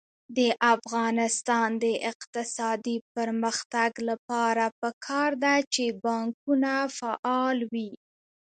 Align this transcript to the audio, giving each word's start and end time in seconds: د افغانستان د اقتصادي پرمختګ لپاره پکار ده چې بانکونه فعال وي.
د 0.37 0.39
افغانستان 0.75 1.69
د 1.83 1.85
اقتصادي 2.11 2.97
پرمختګ 3.15 3.91
لپاره 4.09 4.65
پکار 4.81 5.31
ده 5.43 5.55
چې 5.73 5.83
بانکونه 6.05 6.71
فعال 6.97 7.57
وي. 7.71 7.91